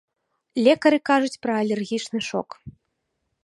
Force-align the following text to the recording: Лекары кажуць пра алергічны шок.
Лекары 0.67 0.99
кажуць 1.11 1.41
пра 1.45 1.53
алергічны 1.65 2.19
шок. 2.33 2.49